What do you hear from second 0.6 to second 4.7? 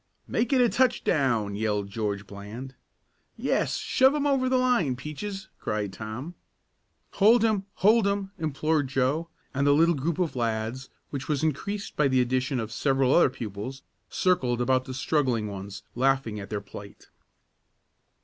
a touchdown!" yelled George Bland. "Yes, shove him over the